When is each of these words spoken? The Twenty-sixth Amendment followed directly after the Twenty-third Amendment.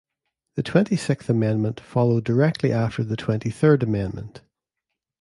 The 0.55 0.63
Twenty-sixth 0.63 1.29
Amendment 1.29 1.79
followed 1.79 2.23
directly 2.23 2.71
after 2.71 3.03
the 3.03 3.15
Twenty-third 3.15 3.83
Amendment. 3.83 4.41